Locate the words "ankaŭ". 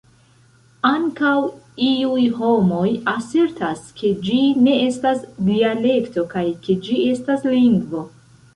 0.91-1.33